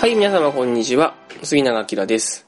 [0.00, 1.14] はい、皆様こんにちは。
[1.42, 2.46] 杉永明です。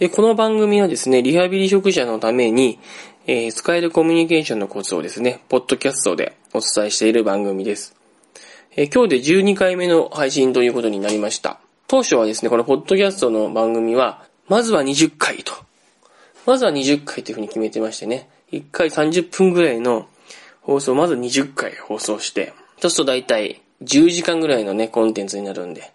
[0.00, 2.78] えこの番組はですね、リハビリ職者のために、
[3.26, 7.94] えー使えるコミュニケーションのコツをですね、ポッドキャストでお伝えしている番組です。
[8.74, 11.60] え今日で12回目の配信ということになりました。
[11.88, 15.52] 当初はですね、このポッドキャストの番組は、まずは20回と。
[16.46, 20.08] まずは20回というふうに決めてましてね、1回30分ぐらいの
[20.62, 25.92] 放送まず20回放送して、そうすると大体10時間ぐらいのね、コンテンツになるんで、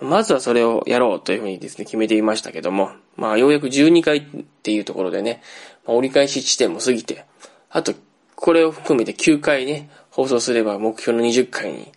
[0.00, 4.22] まずはそれをやろうというふうにですね、決めていましたけども、まあ、ようやく12回っ
[4.62, 5.42] ていうところでね、
[5.86, 7.24] まあ折り返し地点も過ぎて、
[7.70, 7.94] あと、
[8.34, 11.92] これを含めて9回ね、放送すれば目標の20回に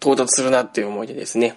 [0.00, 1.56] 到達するなっていう思いでですね、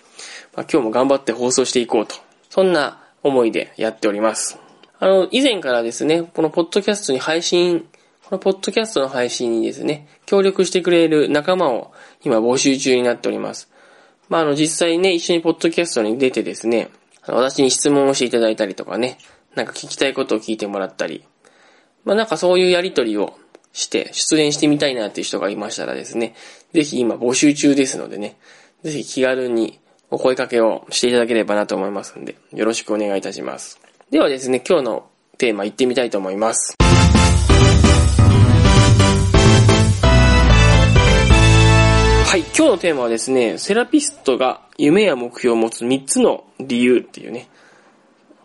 [0.55, 2.15] まあ、今日も頑張って放送していこうと。
[2.49, 4.59] そんな思いでやっております。
[4.99, 7.88] あの、以前からですね、このポッドキャストに配信、
[8.26, 11.93] このポッドキャストの配信にですね、協力してくれる仲間を
[12.23, 13.70] 今募集中になっております。
[14.31, 16.87] まあ、あの、実際ね、一緒にポッドキャストに出てですね、
[17.27, 19.18] 私に質問をしていただいたりとかね、
[19.55, 21.26] なんか聞きたいことを聞いてもらったり、
[22.05, 23.37] まあ、なんかそういうやりとりを
[23.74, 26.34] して、出演してみたいなっていう人がいましたらですね、
[26.71, 28.37] ぜひ今募集中ですのでね、
[28.84, 33.82] ぜひ気軽にお声掛けをしていただければなと思いますんで、よろしくお願いいたします。
[34.12, 35.09] ではですね、今日の
[35.40, 36.77] テーマ行ってみたいと思います。
[42.32, 47.49] はい、今日のテーマはですね、セラピストが夢や目標を持つ3つの理由っていうね、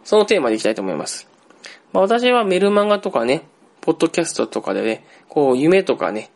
[0.03, 1.29] そのテーマでいきたいと思います。
[1.93, 3.45] まあ私はメルマガとかね、
[3.83, 6.33] ポッドキャストとかでね、こう夢とかね、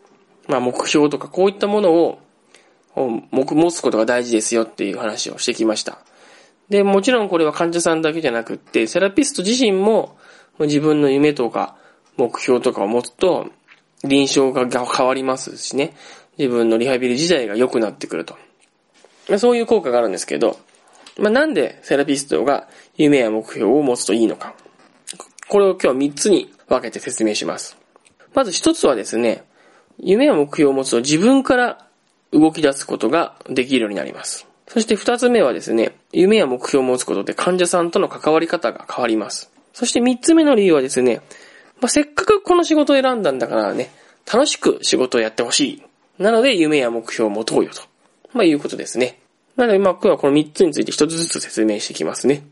[0.46, 2.20] まあ目標とかこういったものを
[2.94, 5.98] こう目持つことが大事ですよっていう話をしてきました。
[6.68, 10.16] で、もちろんこれは患者さんだけじゃなくって、セラピスト自身も
[10.60, 11.74] 自分の夢とか
[12.16, 13.48] 目標とかを持つと、
[14.04, 15.94] 臨床が変わりますしね、
[16.38, 18.36] 自分のリハビリ自体が良くなってくると。
[19.38, 20.58] そういう効果があるんですけど、
[21.18, 24.54] まあなんでセラピストが夢や目標を持つといいのか。
[25.48, 27.76] これを今日は3つに分けて説明します。
[28.34, 29.44] まず1つはですね、
[29.98, 31.86] 夢や目標を持つと自分から
[32.32, 34.46] 動き出すことができるようになります。
[34.68, 39.50] そして2つ目はですね、夢や目標を持つことで患者さんとの関わり方が変わります。
[39.72, 41.20] そして3つ目の理由はですね、
[41.80, 43.90] まあ、せっかくこの仕事を選んだんだからね、
[44.32, 45.82] 楽しく仕事をやってほしい。
[46.20, 47.82] なので夢や目標を持とうよと。
[48.34, 49.18] まあいうことですね。
[49.56, 52.44] なのでまあ今日はこの3つについて1つずつ説明していきますね。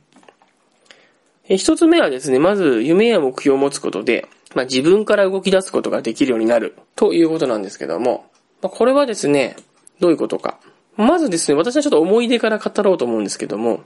[1.48, 8.24] え1つ目はですね、まず夢や目標を持つことで、まあ自分から動き出すことができるようになるということなんですけども、
[8.62, 9.56] まあ、これはですね、
[10.00, 10.58] どういうことか。
[10.96, 13.80] まずですね、私はちょっと思い出から語ろうと思うんですけども、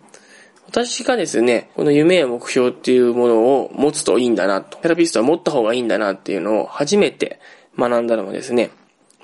[0.66, 7.40] 私がですね、この夢や目標っていうものを持つといいんだなと、セラピストは持った方がいいんだなっていうのを初めて
[7.76, 8.70] 学んだのはですね、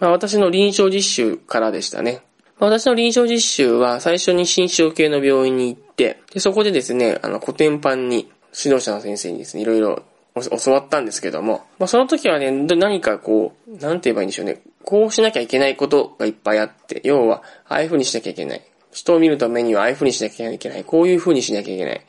[0.01, 2.23] まあ、私の臨床実習からでしたね。
[2.59, 10.03] まあ私の臨床実習は最初に心象系の病院に行って、でそこでですね、あの古典版に指導者の先生にですね、いろいろ
[10.35, 14.63] 教わったんですけども、まあ、その時はね、何かこう、なんて言えばいいんでしょうね。
[14.85, 18.63] こうしなきゃいけないことがいっぱいあって、要は、ああいう風にしなきゃいけない。
[18.91, 20.85] 人を見るためにはああいう風にしなきゃいけない。
[20.85, 22.01] こういう風にしなきゃいけない。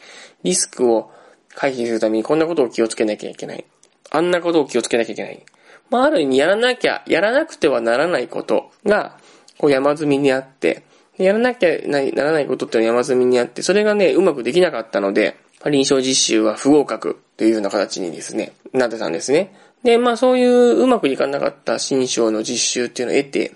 [0.43, 1.11] リスクを
[1.55, 3.65] 回避するためにこんなことを気をつけなきゃいけない。
[4.11, 5.45] あんなことを気をつけなきゃいけない。
[5.89, 9.17] まあ、ある意味やらなきゃ、やらなくてはならないことが、
[9.57, 10.83] こう山積みにあって、
[11.17, 19.53] やらなきゃならないことっていうのは山積みにあって、それがね、うまくできなかったので、臨床実習は不合格というような形にですね、なってたんですね。
[19.83, 23.53] で、まあそういううまくいかなかった新章の実習っていうのを得て、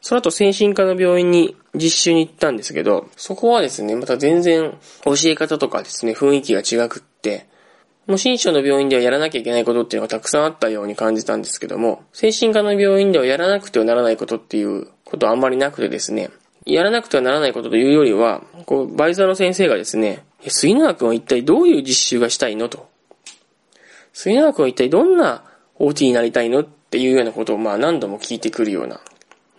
[0.00, 7.46] その後精神科の病院に実習に行ったんですけど、そこはですね、また全然教え方とかですね、雰囲気が違くって、
[8.08, 16.30] もう新章の病院ではやらなきゃいけないことっていうのがたくさんあったように感じたんですけども、精神科の病院ではやらなくてはならないことっていうことはあんまりなくてですね、
[16.64, 22.70] やらなくてはならないことというよりは、こう、バイザーの先生がですね、杉永君は一体どういう実習がしたいの？
[22.70, 22.88] と。
[24.14, 25.44] 杉永君は一体どんな
[25.78, 26.60] OT になりたいの？
[26.60, 29.02] っていうようなことをまあ何度も聞いてくるような。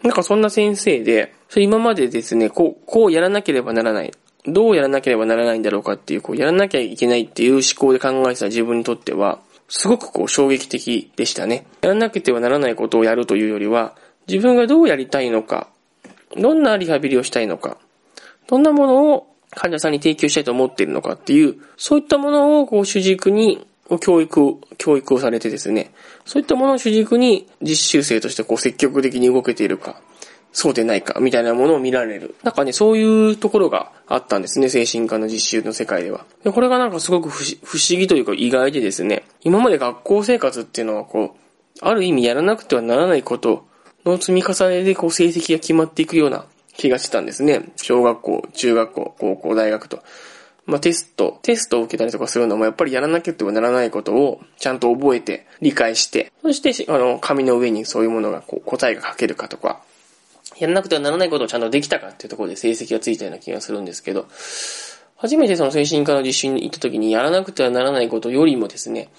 [0.01, 4.11] なんかそんな先生で、それ今までですね、こう、こうやらなければならない。
[4.45, 11.65] どうやらなければならないんだろうかっていう、こう、やらなきゃいけないっていう思考で考えてた自分にとっては、すごくこう衝撃的でしたね。
[11.81, 13.95] やらなくてはならないことをやるというよりは、
[14.27, 15.67] 自分がどうやりたいのか、
[16.37, 17.77] どんなリハビリをしたいのか、
[18.47, 23.65] どんなものを患者さんに提供したいと思っているのかっていう、そういったものをこう主軸に
[23.99, 25.91] 教育、教育をされてですね、
[26.25, 30.01] そういったものを主軸に実習生としてこう積極的に動けているか、
[30.51, 32.35] そうでないか、みたいなものを見られる。
[32.43, 36.25] なんかね、そういうところがあったんですね、精神科の実習の世界では。
[36.43, 41.39] でこれがなんかすごく不思議というか意外でですね、今まで学校生活っていうのはこう、
[41.81, 43.65] ある意味やらなくてはならないこと
[44.05, 47.71] の積み重ねでこう成績が決まっていくような気がしてたんですね。
[47.75, 49.99] 小学校、中学校、高校、大学と。
[50.65, 59.81] まあ、テスト、テストを受けたりとかするのもやっぱりやらなきゃってはならないことをちゃんと覚えて、理解して、そして、あの、紙の上にそういうものがこう答えが書けるかとか、
[60.59, 64.27] やらなくてはならないことをちゃんとできたかっていうところで成績がついたような気がするんですけど、
[65.15, 69.09] 初めてその精神科の実習に行った時にやらなくてはならないことよりもですね、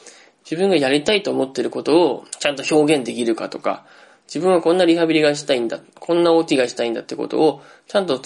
[0.44, 3.84] 自分がやりたいと思ってることをちゃんと表現できるかとか、
[4.26, 8.20] 自分はこんなリハビリがしたいんだ、こんな OT がしたいんだってことを、ちゃんと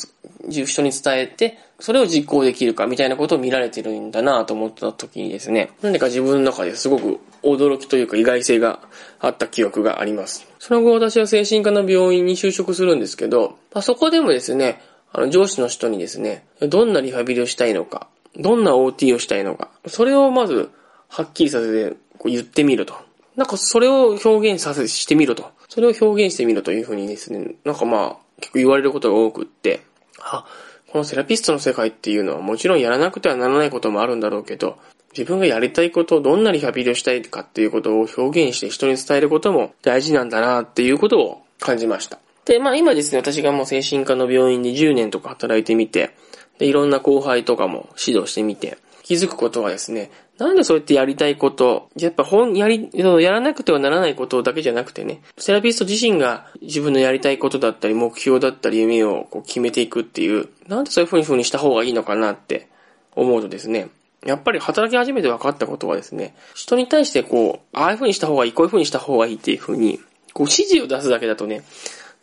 [0.49, 8.81] 人に伝えて、それを実行できるかみたいなことを見られてるんだなと思った時にですね、なんでか自分の中ですごく驚きというか意外性が
[9.21, 10.49] あった記憶があります。
[10.59, 14.81] その後私は精神科の病院に就職するんですけど、まあ、そこでもですね、
[15.13, 20.71] あの上司の人にですね、どんなリハビリをしたいのか、どんな OT をしたいのか、それをまず
[21.09, 22.95] はっきりさせてこう言ってみると。
[23.37, 25.51] なんかそれを表現させ、してみろと。
[25.69, 29.83] それを表現してみろというふうにですね、なんかまあ、結構言われることが多くって、
[30.19, 30.47] あ、
[30.95, 34.79] このセラピストの世界っていうのはもちろんやらなくてはならないこともあるんだろうけど、
[35.11, 42.21] 自分がやりたいことをどんなリハビリをしたいかっていうことを表現して人に伝えることも大事なんだなっていうことを感じました。
[42.45, 46.15] で、まあ今ですね、私がもう精神科の病院で10年とか働いてみて、
[46.61, 62.69] で、いろんな後輩とかも指導してみて、気づくことはですね、なんでそうやってやりたいこと、やっぱ本、やり、やらなくてはならないことだけじゃなくてね、セラピスト自身が自分のやりたいことだったり、目標だったり、夢をこう決めていくっていう、なんでそういうふうにした方がいいのかなって
[63.15, 63.91] 思うとですね、
[64.27, 70.01] やっぱり働き始めて分かったことはですね、人に対してこう、ああいうふうにした方がいい、こういうふうにした方がいいっていうふうに、
[70.33, 71.63] こう指示を出すだけだとね、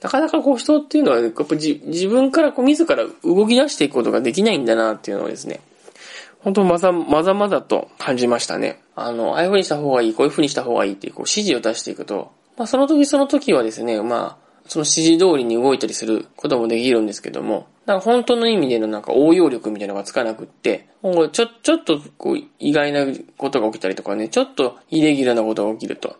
[0.01, 5.61] なかなかこう人っていうのは、やっぱ自分からこう自ら動き出していくことができないんだなっていうのをですね、
[6.43, 8.81] 本当まざ、まざまざと感じましたね。
[8.95, 20.87] あの、ああいう風にした方がいい、こういう風にした方がいいっていう、こう指示を出していくと、まあその時その時はですね、まあ、その指示通りに動いたりすることもできるんですけども、なんか本当の意味でのなんか応用力みたいなのがつかなくって、
[21.31, 23.05] ちょ、ちょっとこう意外な
[23.37, 26.15] ことが起きたりとかね、ちょっとイレギュラーなことが起きると、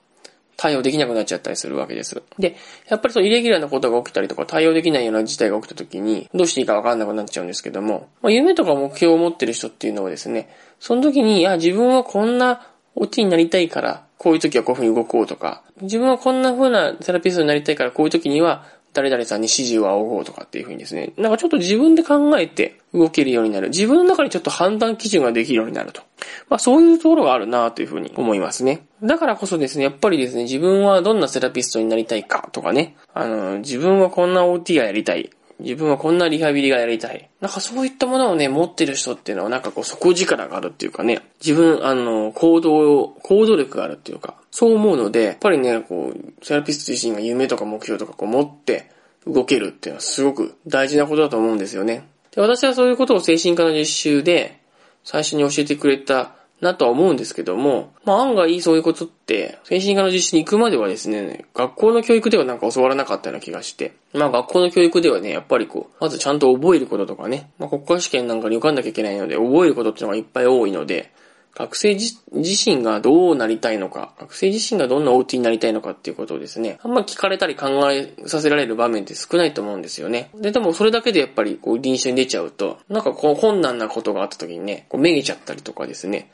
[0.61, 2.21] 対応できなくなっちゃったりするわけです。
[2.37, 2.55] で、
[2.87, 10.49] やっぱりそうイレギュラーなことが起きたりとか対応できないような事態が起きた時にどうしていいかわかんなくなっちゃうんですけども、まあ、夢とか目標を持ってる人っていうのはですね、
[10.79, 23.69] その時に、いや、自分はこんなオチになりたいから、こういう時はこういう風に動こうとか、自分はこんな風なセラピストになりたいから、こういう時には誰々さんに指示を仰ごうとかっていう風にですね、なんかちょっと自分で考えて動けるようになる。
[23.69, 26.01] 自分の中にちょっと判断基準ができるようになると。
[26.49, 28.85] まあそういうところがあるなという風に思いますね。
[29.01, 35.29] だからこそですね、やっぱりですね、自分はどんなセラピストになりたいかとかね、あの、自分はこんな OT がやりたい。
[35.61, 37.29] 自分はこんなリハビリがやりたい。
[37.39, 48.91] なんかそういったものをね、持ってる人っていうのはなんかこう底力があるっていうかね、自分、あの、行動、行動力があるっていうか、そう思うので、やっぱりね、こう、セラピスト自身が夢とか目標とかこう持って
[49.25, 52.07] 動けるっていうのはすごく大事なことだと思うんですよね。
[52.31, 54.59] で、私はそういうことを精神科の実習で
[55.03, 71.11] 最初に教えてくれたなとは思うんですけども、まあ案外そういうことって、精神科の実習に行くまではですね、学校の教育ではなんか教わらなかったような気がして、まあ学校の教育ではね、やっぱりこう、まずちゃんと覚えることとかね、まあ国家試験なんかに受かんなきゃいけないので、覚えることっていうのがいっぱい多いので、
[71.53, 80.31] 学生自身がどうなりたいのか、学生自身がどんな OT になりたいのかっていうことをですね、あんま聞かれたり考えさせられる場面って少ないと思うんですよね。
[80.35, 86.31] で、でもそれだけでやっぱりこう臨床に出ちゃうと、なんかこう困難なことがあった時にね、こうめげちゃったりとかですね、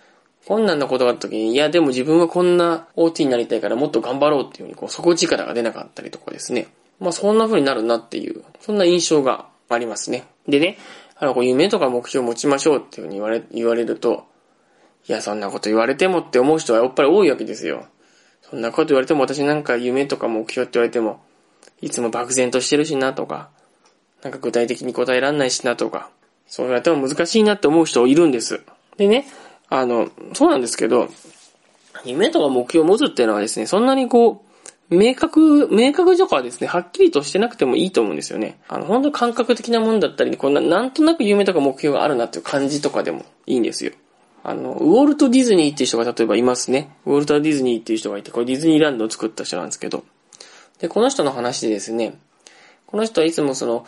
[0.48, 6.68] 困難なことがあった時に、いやでも自分はこんな OT になりたいからもっと頑張ろうっていうふうに、こう底力が出なかったりとかですね。
[7.01, 10.24] まあそんな風になるなっていう、そんな印象がありますね。
[10.48, 10.77] でね、
[11.18, 14.24] あの、こう夢とか目標を持ちましょうっていうふうに言われ、言われると、
[15.10, 17.86] いや、そんなこと言われてもって思う人はやっぱり多いわけですよ。
[18.42, 21.20] そんなこと言われても私なんか夢とか目標って言われても、
[21.82, 23.50] いつも漠然としてるしなとか、
[24.24, 26.10] なんか具体的に答えらんないしなとか、
[26.48, 28.62] そう言われても難しいなって思う人いるんです。
[28.96, 29.27] でね、
[29.69, 31.09] あの、そうなんですけど、
[32.05, 34.47] 夢とか目標を持つっていうのはですね、そんなにこう、
[34.89, 38.57] 明確、明確とかはですね、はっきりとしてなくてもいいと思うんですよね。
[38.69, 43.91] あの、本当感覚的なもんだったり、こんな、なんとなく夢とか目標があるなっていう感じとかでもいいんですよ。
[44.43, 46.95] あの、ウォルト・ディズニーっていう人が例えばいますね。
[47.05, 50.05] ウォルト・ディズニーっていう人がいて、これディズニーランドを作った人なんですけど。
[50.79, 52.17] で、この人の話でですね、
[52.86, 53.86] この人はいつもその、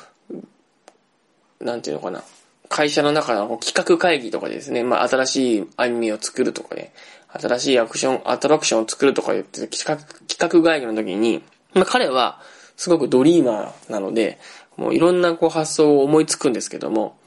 [1.61, 2.23] なんていうのかな、
[2.69, 6.93] 会社の中の企画会議とかですね、まあ、新しいアニメを作るとかね、
[7.27, 9.97] 新しいアクション、アトラクションを作るとか言って企画、
[10.27, 12.41] 企画会議の時に、まあ、彼は
[12.77, 14.39] すごくドリーマーなので、
[14.77, 17.17] もういろんなこう発想を思いつくんですけども、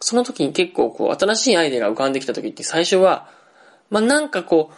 [0.00, 3.28] その時に結構こう、新しいアイデアが浮かんできた時って最初は、
[3.90, 4.70] まあ、なんかこ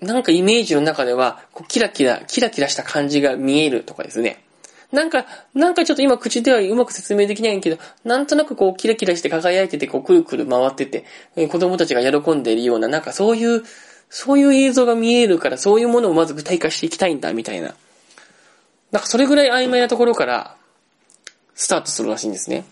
[0.00, 4.42] う、なんかイメージの中では、こう、キラキラ、キラキラした感じが見えるとかですね。
[4.94, 13.64] なんか、なんかちょっと今口ではうまく説明できないけど、なんとなくこうキラキラして輝いてて、こうくるくる回ってて、え子供たちが喜んでいるような、なんかそういう、
[14.08, 17.74] そういう映像が見えるから、そういうものをまず具体化していきたいんだ、みたいな。
[18.92, 20.56] なんかそれぐらい曖昧なところから、
[21.56, 22.64] スタートするらしいんですね。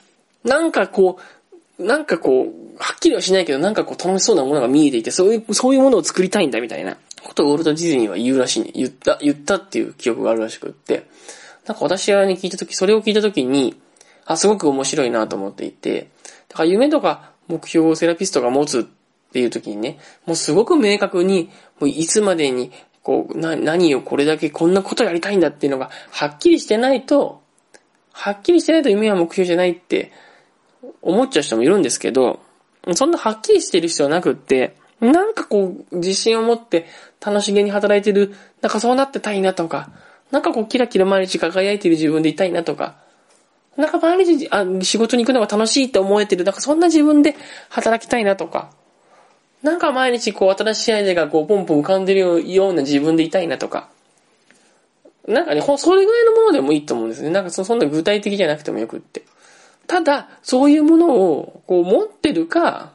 [0.45, 1.19] なんかこ
[1.79, 11.07] う、なんかこう、はっきりはしないけど、なんかこう楽しそうなものが見えていて、そういう、そういうものを作りたいんだ、みたいなことをウォルト・ディズニーは言うらしい、ね、言った、言ったっていう記憶があるらしくって、
[11.67, 13.81] なんか私がね、聞いたとき、それを聞いたときに、
[14.25, 16.09] あ、すごく面白いなと思っていて、
[16.49, 18.83] だから夢とか目標をセラピストが持つっ
[19.33, 21.51] ていうときにね、もうすごく明確に、
[21.81, 27.43] もういつまでに、こう、な、何をこれだけこんなことやりたいんだっていうのが、はっきりしてないと、
[28.13, 30.13] はっきりしてないと夢は目標じゃないって
[31.01, 32.41] 思っちゃう人もいるんですけど、
[32.95, 36.87] そんなはっきりしてる必要なくって、なんかこう、自信を持って
[37.25, 39.91] 楽しげに働いてる、なんかそうなってたいなとか、
[40.33, 42.97] なんかこうキラキラ毎日輝いてる自分でいたいなとか、
[43.77, 47.37] なんか毎日あ仕事に行くのが楽しいって思えてる、なんかそんな自分で
[47.69, 48.71] 働きたいなとか、
[49.63, 53.91] なんか毎日こう新しいアイデアがこうポンポン浮かんでるような自分でいたいなとか、
[55.29, 57.31] なんかね、それぐらいのものでもいいと思うんですね。
[57.31, 59.23] なんかそそんな具体的じゃなくてもよくって。
[59.87, 62.93] ただ、そういうものをこう持ってるか、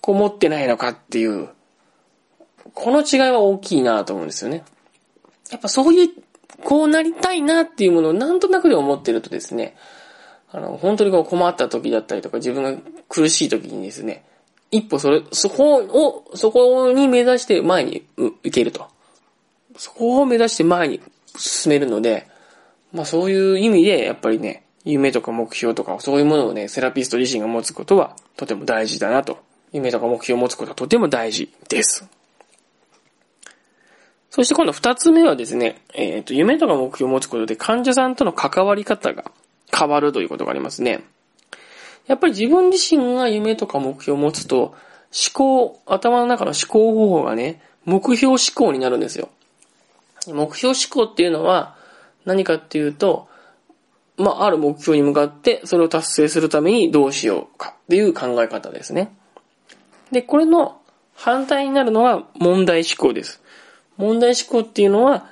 [0.00, 1.48] こう持ってないのかっていう、
[2.74, 4.64] この違いは大きいなと思うんですよね。
[5.50, 6.10] やっぱそういう
[6.64, 9.76] こうなりたいなっていうものをなんとなくで思ってるとですね、
[10.50, 12.74] あの、本当にこう困った時だったりとか自分が
[13.08, 14.24] 苦しい時にですね、
[14.70, 18.86] 一歩それ、そこを、そこに目指して前に行けると。
[19.76, 21.00] そこを目指して前に
[21.36, 22.26] 進めるので、
[22.92, 29.38] まあそういう意味でやっぱりね、夢とか目標とかそういうものをね、セラピスト自身が持つことはとても大事だなと。
[29.72, 32.06] 夢とか目標を持つことはとても大事です。
[34.34, 39.30] そして今度二つ目はですね、えっ、ー、と、夢とか目標を持つことで患者さんとの関わり方が
[39.70, 41.04] 変わるということがありますね。
[42.06, 44.74] やっぱり自分自身が夢とか目標を持つと、
[45.12, 49.28] 思考、頭の中の思考方法がね、目標思考になるんですよ。
[50.28, 51.76] 目標思考っていうのは
[52.24, 53.28] 何かっていうと、
[54.16, 59.14] まあ、ある目標に向かってそれを達成するためにどうしようかっていう考え方ですね。
[60.10, 60.80] で、これの
[61.14, 63.41] 反対になるのが問題思考です。
[64.02, 65.26] 問題思考っていうのは、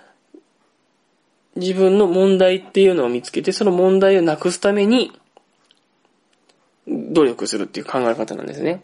[1.56, 5.10] 自分の問題っていうのを見つけて、その問題をなくすために、
[6.86, 8.82] 努力するっていう考え方なんですね。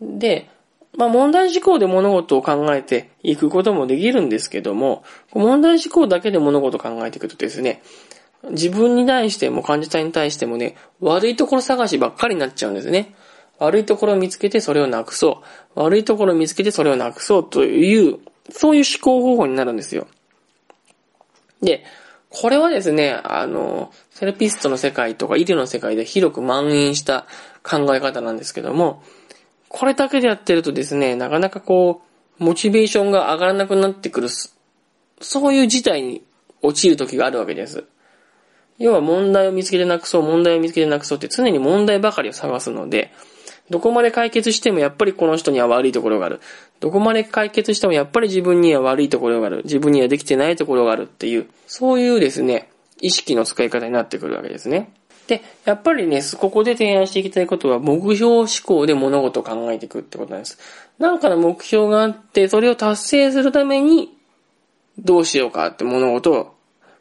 [0.00, 0.50] で、
[0.96, 7.82] まあ問題思考で物事を考えていくこともできるんですけども、問題思考だけで物事を考えていくとですね、
[8.50, 13.14] 自分に対しても患者さんに対してもね、悪いところ探しばっかりになっちゃうんですね。
[13.58, 15.42] 悪いところを見つけてそれをなくそ
[15.74, 15.80] う。
[15.80, 18.18] 悪いところを見つけてそれをなくそうという
[18.50, 20.06] そういう思考方法になるんですよ。
[21.62, 21.84] で、
[22.28, 27.26] これはですね、あの、セラピストの世界とか医療の世界で広く蔓延した
[27.62, 29.02] 考え方なんですけども、
[29.68, 32.02] これだけでやってるとですね、なかなかこ
[32.40, 34.28] う、モチベーションが上がらなくなってくる、
[35.20, 36.22] そういう事態に
[36.62, 37.84] 陥る時があるわけです。
[38.78, 43.12] 要は問題を見つけてなくそう、問題を見つけてなくそうって常に問題ばかりを探すので、
[43.70, 46.40] どこまで解決してもやっぱりこの人には悪いところがある。
[46.80, 49.62] どこまで解決してもやっぱり自分には悪いところがある。
[49.64, 52.68] 自分にはできてないところがあるっていう、そういうですね、
[53.00, 54.92] 意識の使い方になってくるわけですね。
[55.26, 60.58] で、やっぱりね、ここで提案していきたいことは、目標思考で物事を考えていくってことなんです。
[60.98, 64.12] なんかの目標があって、それを達成するために、
[64.98, 66.54] どうしようかって物事を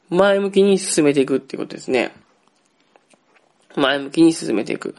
[0.10, 2.13] 前向きに進めていくってことですね。
[3.75, 4.96] 前向きに進めていく。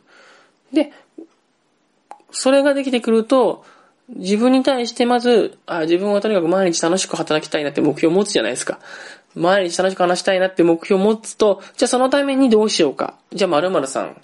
[0.73, 0.92] で、
[2.35, 3.64] それができてくると、
[4.09, 8.81] 自分に対してまず、あ自分はとにかく毎日楽しく働きたいなって目標を持つじゃないですか。
[9.35, 13.14] 毎日楽しく話したいなって目標を持つと、じゃあそのためにどうしようか。
[13.33, 14.21] じゃあ〇〇さん、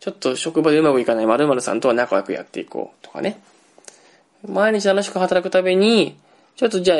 [0.00, 3.40] ちょっと職場でうまくいかない〇〇さんとは仲良くやっていこうとかね。
[4.48, 6.16] 毎日楽しく働くために、
[6.56, 6.98] ちょっとじゃあ、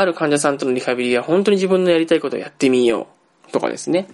[0.00, 3.08] ある患者さんとのリハビリは本当に自分のやりたいことをやってみよ
[3.48, 4.08] うとかですね。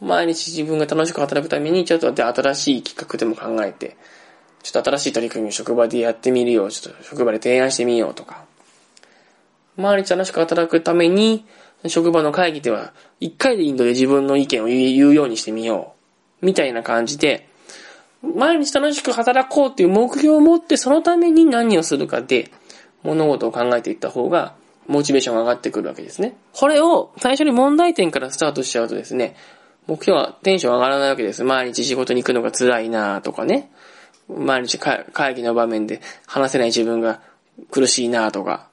[0.00, 3.96] 毎日自分が楽しく働くために、ちょっと新しい企画でも考えて、
[4.62, 6.70] ちょっと新しい取り組みを職場でやってみるよ。
[6.70, 8.44] ちょっと職場で提案してみようとか。
[9.76, 11.44] 毎日楽しく働くために、
[11.88, 15.94] 職場の会議では、一回でいいので自分の意見を言うようにしてみよ
[16.42, 16.46] う。
[16.46, 17.48] みたいな感じで、
[18.22, 22.50] 毎日楽しく働こうっていう目標を持って、そのために何をするかで、
[23.02, 24.54] 物事を考えていった方が、
[24.86, 26.36] モチベーションが上がってくるわけですね。
[26.52, 29.36] これを最初に問題点からスタートしちゃうとですね、
[29.86, 31.42] 目標はテンション上がらないわけです。
[31.42, 33.70] 毎日仕事に行くのが辛いなとかね。
[34.36, 37.20] 毎日会議の場面で話せない自分が
[37.70, 38.68] 苦しいなとか、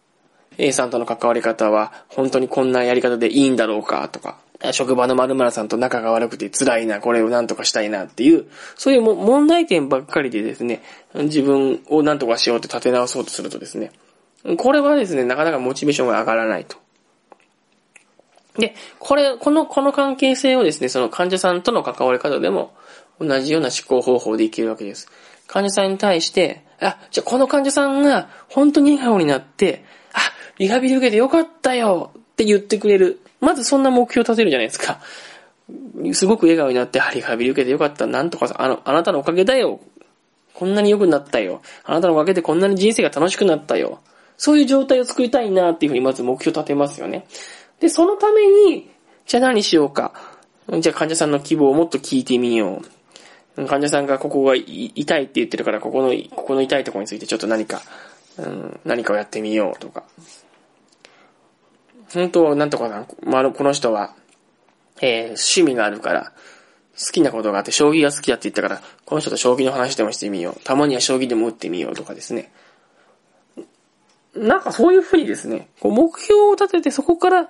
[0.58, 4.38] A さんとの関わり方は本当にこんなやり方でいいんだろうかとか、
[4.74, 10.82] 職場の〇〇さんと仲が悪くて辛いな、これを何とかしたいなっていう、そういう問題点ばっかりでですね、
[11.16, 13.92] 自分を何とかしようって立て直そうとするとですね、
[14.58, 16.78] これはですね、なかなかモチベーションが上がらないと。
[18.58, 22.74] で、これ、この、この関係性をですね、その患者さんとの関わり方でも
[23.20, 25.10] 同じような思考方法でいけるわけです。
[25.50, 30.20] 患者さんに対して、あ、じゃこの患者さんが本当に笑顔になって、あ、
[30.60, 33.20] リハビリ受けてよかったよって言ってくれる。
[33.42, 35.00] まずそんな目標を立てるじゃないですか。
[36.14, 38.06] すごく笑顔になって、あ、リハビリ受けてよかった。
[38.06, 39.80] なんとかさ、あの、あなたのおかげだよ。
[40.54, 41.62] こんなに良くなったよ。
[41.84, 44.02] あなたのおかげでこんなに人生が楽しくなったよ。
[44.38, 47.26] そういう状態を作りたいなっていうふうにまず目標を立てますよね。
[47.80, 48.90] で、そのために、
[49.26, 50.14] じゃあ何しようか。
[50.80, 52.99] じゃあ患者さんの希望をもっと聞いてみよう。
[53.56, 57.82] 患者さんがここが痛いって言ってるから、ここの、ここの痛いところについてちょっと何か、
[58.38, 60.04] うん、何かをやってみようとか。
[62.14, 64.16] 本当は、なんとかな、まあ、この人は、
[65.02, 66.34] えー、趣味があるから、
[67.00, 70.64] 好きなことがあって、将棋が好きだって言ったから、この人と将棋の話でもしてみよう。
[70.64, 72.52] たまには将棋でも打ってみようとかですね。
[74.36, 77.50] なんかそういうふうにですね、こう目標を立ててそこから、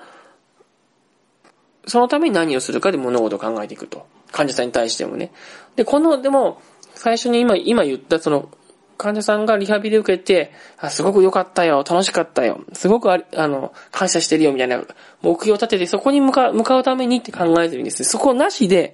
[1.87, 4.05] そのために何をするかで物事を考えていくと。
[4.31, 5.31] 患者さんに対してもね。
[5.75, 6.61] で、この、でも、
[6.93, 8.49] 最初に今、今言ったその、
[8.97, 14.83] 患者さんがリハビリ受けて、あ、すごく良かったよ、楽しかったよ、すごくああの、感謝してるよ、みたいな
[15.21, 18.93] 目標を立てて、そこに向かう、向かうためにって考えてるんですそこなしで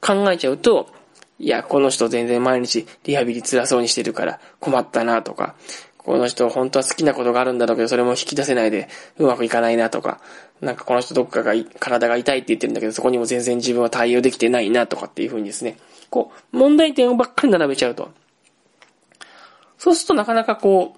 [0.00, 0.88] 考えちゃうと、
[1.38, 5.54] いや、この人全然毎日リハビリ辛そうにしてるから困ったなとか、
[5.98, 10.20] この人本当は好きなことがあるんだろうけど、それも引き出せないでうまくいかないなとか、
[10.62, 15.76] なんかこの人どっかが体が痛いって言ってるんだけど、そこにも全然自分は対応できてないなとかっていうふうにですね、
[16.08, 18.10] こう、問題点をばっかり並べちゃうと。
[19.76, 20.94] そうするとなかなかこ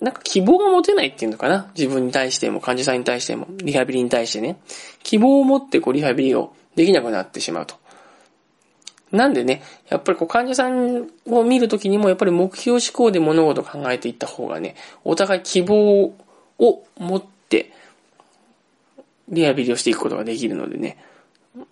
[0.00, 1.72] う、なんか希望が持てないっていうのかな？
[1.76, 4.60] 自分に対しても、患者さんに対しても、リハビリに対してね。
[5.02, 7.74] 希望を持ってこう、リハビリをできなくなってしまうと。
[9.10, 16.02] なんでね、やっぱりこう患者さんを見るときにもやっぱり目標思考で物事を考えていった方がね、お互い希望
[16.58, 17.72] を持って
[19.30, 20.98] リハビリをしていくことができるのでね。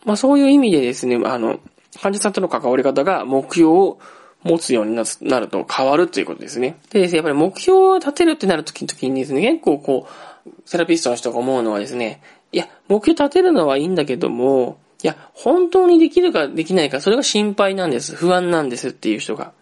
[0.04, 1.60] まあそういう意味でですね、あの、
[2.00, 3.98] 患者さんとの関わり方が目標を
[4.42, 6.78] 持つようになると変わるということですね。
[6.90, 10.06] でですね、やっぱり目標を立てるってなるときにですね、結構こ
[10.46, 12.20] う、セラピストの人が思うのはですね、
[12.52, 18.14] いや、目標立てるのはいいんだけども、いや、本当にできるかできないか、それが心配なんです。
[18.14, 19.52] 不安なんですっていう人が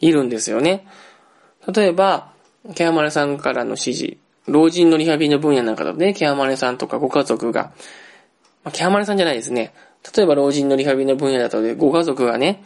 [0.00, 0.86] いるんですよね。
[1.72, 2.32] 例えば、
[2.74, 4.16] ケアマネさんからの指示、
[4.48, 7.72] 老人のリハビリの分野なんかだとね、ケアマネさんとかご家族が、
[8.64, 9.72] まあ、ケアマネさんじゃないですね。
[10.16, 12.62] 例えば老人のリハビリの分野だとで、ご家族がね、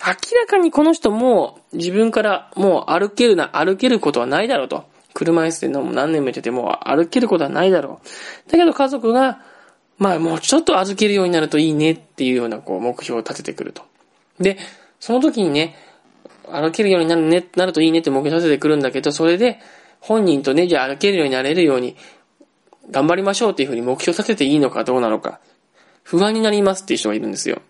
[0.00, 4.84] 明らかにこの人も自分からもう歩けるな、歩けることはないだろうと。
[5.12, 8.50] 車椅子でも何年もやってても歩けることはないだろう。
[8.50, 9.42] だけど家族が、
[9.98, 13.82] まあもうちょっと預けるようになるといいねっていうようなこう目標を立ててくると。
[14.38, 14.56] で、
[15.00, 15.76] その時にね、
[16.46, 19.58] 歩けるようになるね、なるといいねって目標を立ててくるんだけど、それで
[20.00, 21.96] 本人とね、じゃあ歩けるようになれるように
[22.90, 25.40] 頑張りましょうっていうふうに目標立てていいのかどうなのか、
[26.02, 27.60] 不安になりますっていう人がいるんですよ。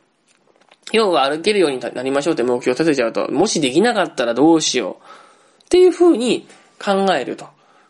[0.93, 6.49] 要は歩けるようになりましょうって目標を立てちゃうと、もしできなかったらどうしようっていう風に
[6.83, 7.47] 考えると。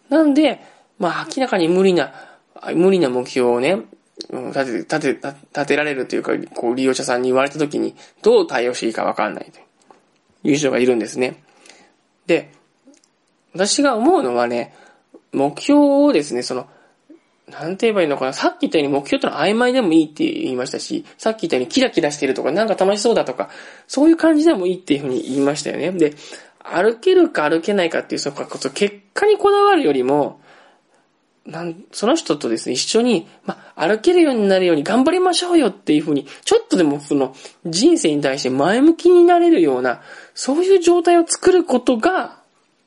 [0.09, 0.61] なんで、
[0.99, 2.13] まあ明らかに無理な、
[2.75, 3.79] 無理な目標をね、
[4.29, 9.61] 立て、立て、立てられるというか、こう利用者さんに言われた時にどう対応していいかわかんないと
[10.47, 11.43] いう人がいるんですね。
[12.27, 12.51] で、
[13.55, 14.75] 私が思うのはね、
[15.33, 16.67] 目標をですね、その、
[17.49, 18.33] なんて言えばいいのかな。
[18.33, 23.51] さっき言ったように目標ってのは曖昧でもいいって言いましたし、さっき言ったようにキラキラしてるとか、なんか楽しそうだとか、
[23.89, 25.91] そういう感じでもいいっていうふうに言いましたよね。
[25.93, 26.15] で、
[26.63, 30.41] 歩けるか歩けないかっていう、そこそ結果にこだわるよりも、
[31.47, 37.35] なんその人とですね、一緒に、まあ歩けるようになるように頑張りましょうよっていうふうに、ちょっとでもその
[37.65, 40.03] 人生に対して前向きになれるような、
[40.35, 42.40] そういう状態を作ることが、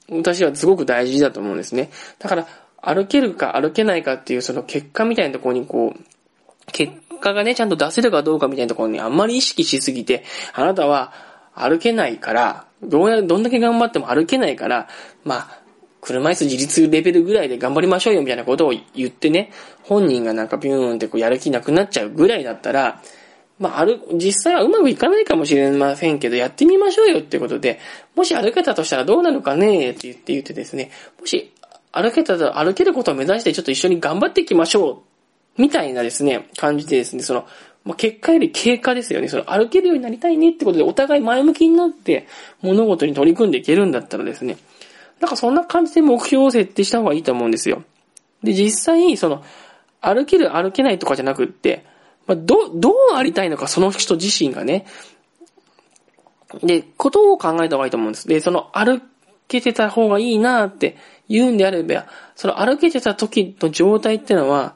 [0.10, 1.90] 私はすごく大事だと思うんですね。
[2.20, 2.48] だから、
[2.82, 11.14] 歩けるか歩けないかっていうその結果みたいなところにこう、結果がね、ちゃんと出せるかどうかみたいなところにあんまり意識しすぎて、あなたは
[11.56, 14.88] 歩けないから、どうや、どんだけ頑張っても歩けないから、
[15.24, 15.64] まあ、
[16.02, 19.52] 車椅子自立レベルぐらいで頑張りましょうよみたいなことを言ってね、
[19.84, 23.02] 本人がなんかビューンってこうやる気なくなっちゃうぐらいだったら、
[23.64, 27.80] まあ、歩、実際はうまくいかないかもしれませんけど、やってみましょうよってことで、
[28.14, 31.54] もし歩けたとしたらどうなるかねって言って言ってですね、もし
[31.94, 35.04] 歩けたら、歩けることを目指してちょっと一緒に頑張っていきましょ
[35.58, 35.62] う。
[35.62, 37.48] みたいなですね、感じでですね、その、
[37.86, 39.30] まあ、結果より経過ですよね。
[39.30, 42.28] その歩けるようになりたいねってことでお互い前向きになって
[42.62, 44.58] 物事に取り組んでいけるんだったらですね、
[45.22, 47.84] なんかそんな感じで目標を設定した方がいいと思うんですよ。
[48.44, 49.44] で、実際、その、
[50.02, 51.86] 歩ける歩けないとかじゃなくって、
[52.26, 54.86] まあ、ど、どうありたいのか、その人自身がね。
[56.62, 58.28] で、ことを考えた方がいいと思うんです。
[58.28, 59.02] で、その歩
[59.48, 62.06] けてた方がいいなって言うんであれば、
[62.36, 64.76] その歩けてた時の状態ってのは、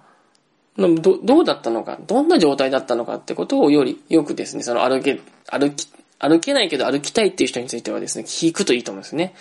[0.77, 5.87] ど、どうだったのか、どんな状態だったのかってことをより、よくですね、その歩け、歩き、
[6.19, 9.33] 歩けないけど歩きたいっていう人についてはですね、聞くといいと思うんですね。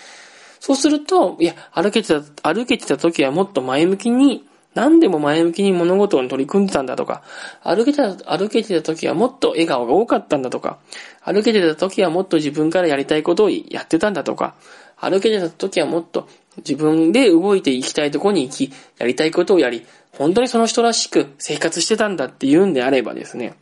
[0.61, 7.23] そうすると、いや、歩けてた、歩けてた時はもっと前向きに、何でも前向きに物事に取り組んでたんだとか、
[7.63, 10.79] 歩けてた、歩けてた時はもっと笑顔が多かったんだとか、
[11.23, 14.55] 歩けてた時はもっと自分からやりたいことをやってたんだとか、
[14.99, 23.55] 歩けてた時はもっと自分で動いていきたいとこに行き、やりたいことをやり、本当にその人らしく生活してたんだって言うんであればですね、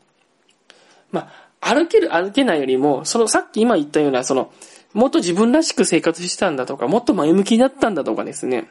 [1.12, 4.52] まあ、歩ける歩けないよりも、そのさっき今言ったような、その、
[4.94, 8.68] もっと自分らしく生活してたんだとか、もっと前向きになったんだとかですね、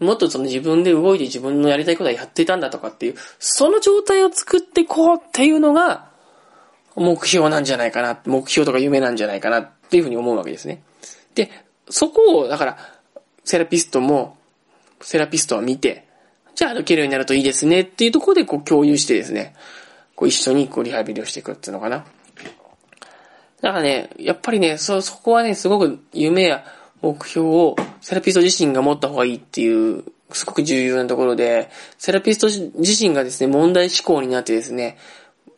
[0.00, 6.10] もっとその自分で動いて自分のやりたいことはやってたんだとかっていう、その状態を作ってこうっていうのが、
[6.96, 10.82] 目標なんじゃないかな、目標とか夢なんじゃないかなっていうふうに思うわけですね。
[11.34, 11.50] で、
[11.88, 12.78] そこを、だから、
[13.44, 14.36] セラピストも、
[15.00, 16.06] セラピストは見て、
[16.54, 19.54] じゃあ歩けるようになるといいですねっていうところでこう共有してですね、
[20.14, 22.04] こう一緒にこうリハビリをしていくっていうのかな。
[23.62, 26.64] だからね、やっぱりね、そ、そこはね、すごく夢や
[27.02, 34.96] 目標をセラピスト自身が持った方がいいっていう、すごく重要なところで、セラピスト自身がですね、問題思考になってですね、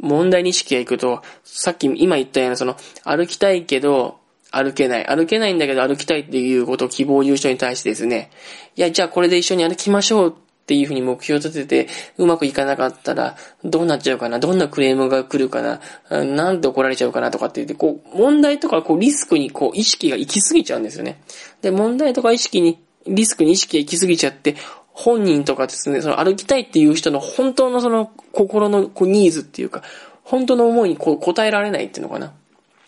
[0.00, 4.18] 問題認識がいくと、さっき今言ったような、その、歩きたいけど、
[4.50, 5.07] 歩けない。
[5.07, 8.30] 歩けないんだけど歩きたいっていうことを希望を言う人に対してですね、
[8.76, 21.20] いや、じゃあこれで一緒に歩きましょうっっていうふうに目標を立てて、うまくいかなかったら、どうなっちゃうかなどんなクレームが来るかななんで怒られちゃうかなとかって言って、こう、問題とかこうリスクにこう意識が行き過ぎちゃうんですよね。
[21.61, 24.57] で、問題とか意識に、リスクに意識が行き過ぎちゃって、
[24.94, 29.83] 本人とかですね、その歩きたいっていう人の本当のその心のこうニーズっていうか、
[30.22, 32.33] 本当の思いにこう答えられないっていうのかな。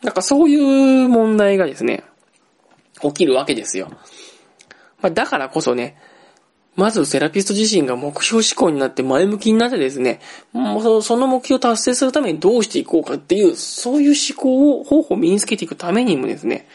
[0.03, 2.05] なんかそういう問題がですね、
[3.03, 3.91] 起きるわけですよ。
[5.03, 5.97] まあ、だからこそね、
[6.77, 10.21] まずセラピスト自身が目標思考になって前向きになってですね、
[10.53, 16.69] もうその目標を達成するためにどうしていこうかっていう、そういう思考を、方法を身につけていくためにもですね、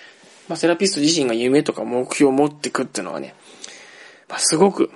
[0.47, 3.35] まあ、セラピスト自身が夢とか目標を持っていくっていうのはね、
[4.27, 4.89] まあ、すごく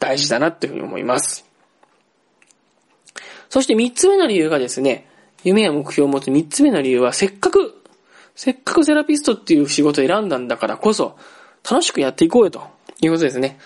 [0.00, 1.46] 大事だなっていうふうに思います。
[3.48, 5.08] そして三つ目の理由がですね、
[5.44, 7.80] 夢や目標を持つ三つ目の理由は、せっかく、
[8.34, 11.16] せっかくセラピストっていう仕事を選んだんだからこそ、
[11.68, 12.66] 楽しくやっていこうよと
[13.00, 13.58] いうことですね。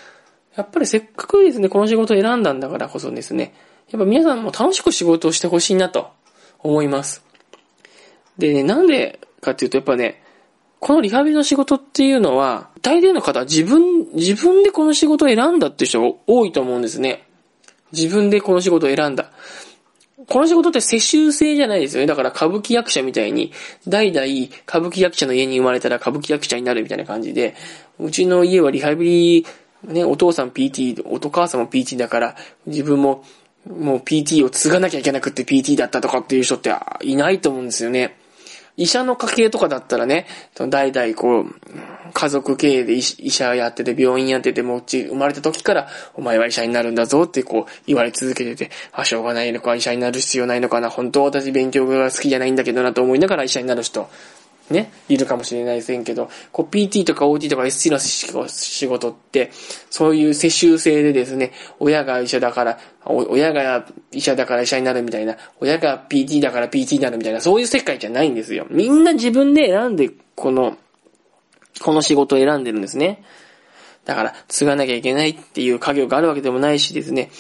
[0.57, 3.55] やっぱりせっかくですね、この仕事を選んだんだからこそですね、
[3.91, 6.09] やっぱ皆さんも楽しく仕事をしてほしいなと
[6.59, 7.25] 思います。
[8.39, 10.23] でね、なんでかっていうと、やっぱね、
[10.79, 17.27] このリハビリの仕事っていうのは、大抵の方は自分、自分でこの仕事を選んだっていう人が多いと思うんですね。
[17.93, 19.31] 自分でこの仕事を選んだ。
[20.27, 22.07] この仕事って世襲制じゃないですよね。
[22.07, 23.53] だから歌舞伎役者みたいに、
[23.89, 24.27] 代々
[24.67, 27.55] 歌舞伎役者の家に生まれたら歌舞伎役者になるみたいな感じで、
[27.99, 29.05] うちの家はリハビ
[29.43, 29.47] リ、
[29.85, 33.25] ね、お父さん PT、お母さんも PT だから、自分も
[33.69, 38.17] もう PT を継がなきゃいけなくって PT だったとかっていう人っていないと思うんですよね。
[38.77, 41.55] 医者の家系とかだったらね、代々こう、
[42.13, 54.09] 家族経営で医者やってて、病院やってて、もうち生まれた時から、お前は医者になるんだぞってこう言われ続けてて、あ、しょうがないのか、医者になる必要ないのかな、本当私勉強が好きじゃないんだけどなと思いながら医者になる人、
[54.73, 59.51] ね、いるかもしれないせんけど、こう PT とか OT とか SC の仕事って、
[59.91, 68.67] そういう世襲制でですね、親が医者だから、親が医者だから医者になるみたいな、親が PT だから PT になるみたいな、そういう世界じゃないんですよ。
[68.71, 70.77] みんな自分で選んで、この、
[71.83, 73.25] この仕事を選んでるんですね。
[74.05, 77.31] だから、継がなきゃいけないっていう家業があるわけでもないしですね。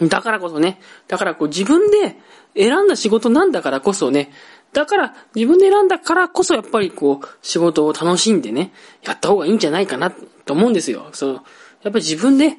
[0.00, 2.16] だからこそね、だからこう自分で
[2.56, 4.30] 選んだ仕事なんだからこそね、
[4.72, 11.10] だから自分で選んだからこそやっぱりこう仕事を楽しんでね、やった方がいいんじゃないかなと思うんですよ。
[11.12, 11.34] そう。
[11.34, 11.42] やっ
[11.82, 12.56] ぱり自分で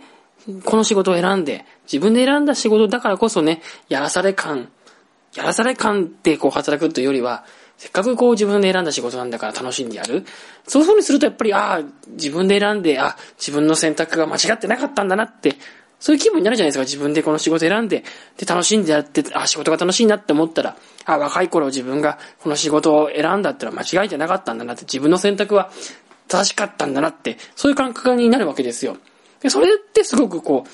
[0.64, 4.70] この仕事を選んで、自分で選んだ仕事だからこそね、やらされ感、
[5.36, 7.46] やらされ感ってこう働くというよりは、
[7.78, 10.26] せっかくこう自分で選んだ仕事なんだから楽しんでやる。
[10.68, 15.56] そういう風にするとやっぱり、ああ、自分で選んで、あ自分の選択が間違ってなかったんだなって、
[16.00, 16.84] そういう気分になるじゃないですか。
[16.84, 18.04] 自分でこの仕事選んで、
[18.38, 25.72] で、楽しんでやって、あ仕事が楽しいなって思ったら、あ若い頃自分がこの仕事を選んだってのは間違いじゃなかったんだなって、自分の選択は
[26.28, 28.98] 正しかったんだなって、そういう感覚になるわけですよ。
[29.42, 30.70] で、それってすごくこう、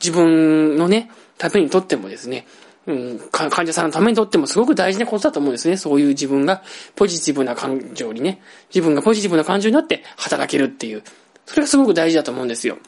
[0.00, 2.46] 自分のね、ためにとってもですね、
[2.86, 5.76] うん、患者さんのためにとってもすごく大事なことだと思うんですね。
[5.76, 6.62] そういう自分が
[6.96, 8.40] ポジティブな感情にね、
[8.74, 11.02] 自分がポジティブな感情になって働けるっていう、
[11.44, 12.78] それがすごく大事だと思うんですよ。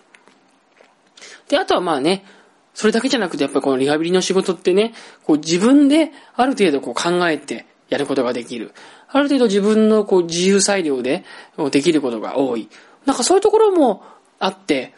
[1.49, 2.25] で、あとはまあね、
[2.75, 8.73] それだけじゃなくて、やっぱりこのリハビリの仕事ってね、こう自分である程度こう考えてやることができる。
[9.09, 11.25] ある程度自分のこう自由裁量で
[11.71, 12.69] できることが多い。
[13.07, 14.03] なんかそういうところも
[14.39, 14.95] あって、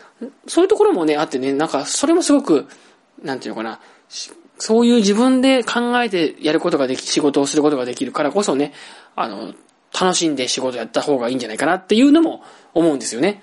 [0.47, 2.69] そういうところもね、あってね、なんかそれもすごく、
[3.23, 3.81] なんていうのかな、
[4.59, 8.73] そういう自分で考えてやることができ、仕事をすることができるからこそね、
[9.17, 9.55] あの、
[9.99, 12.43] 楽しんで仕事やった方がいいんじゃないかなっていうのも
[12.75, 13.43] 思うんですよね。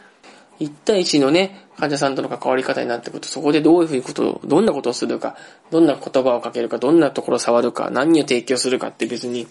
[0.60, 5.38] 一対一のね、患者さんとの関わり方になってくると、そこでどういうふうにことを、どんなことをするか、
[5.72, 9.48] どんな言葉をかけるか、どんなところを触るか、何を提供するかって別に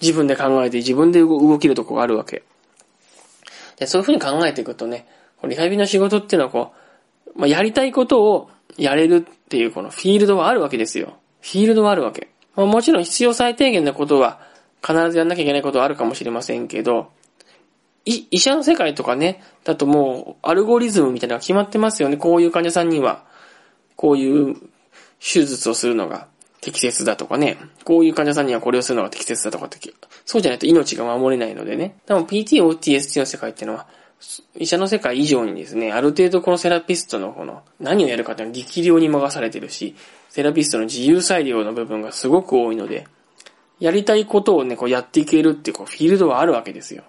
[0.00, 2.42] 自分で考えて自分で動けるとこがあるわけ。
[3.76, 5.06] で、そういうふうに考えていくとね、
[5.44, 6.72] リハビリの仕事っていうのはこ
[7.36, 11.14] う、まあ、やりたいことをやれるっていうこのフィールドはあるわけですよ。
[11.40, 12.28] フィールドはあるわけ。
[12.56, 14.40] まあ、もちろん必要最低限なことは
[14.82, 17.12] 必ずやんなきゃいけないことはあるかもしれませんけど、
[18.08, 22.16] 医者の世界とかね、だともうアルゴリズムみたいなのが決まってますよね。
[22.16, 23.24] こういう患者さんには、
[23.96, 24.56] こういう
[25.20, 26.28] 手術をするのが
[26.60, 27.58] 適切だとかね。
[27.84, 29.78] こういう患者さんにはこれをするのが適切だとかって、
[30.24, 31.96] そうじゃないと命が守れないのでね。
[32.06, 33.86] 多分 PT、OTST の世界っていうのは、
[34.56, 39.94] 医者の世界以上にですね、ある程度このセラピストのこの何をやるかっていうのは力量に任されてるし、
[40.28, 43.06] セラピストの自由裁量の部分がすごく多いので、
[43.78, 47.04] やりたいことをね、こうやっていけるっていうこうフィールドはあるわけですよ。